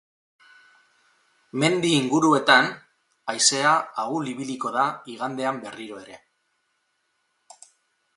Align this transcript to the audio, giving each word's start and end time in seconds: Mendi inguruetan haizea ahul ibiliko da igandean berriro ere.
Mendi 1.63 1.91
inguruetan 1.97 2.69
haizea 3.33 3.75
ahul 4.05 4.31
ibiliko 4.33 4.73
da 4.79 4.87
igandean 5.17 5.61
berriro 5.67 6.01
ere. 6.07 6.17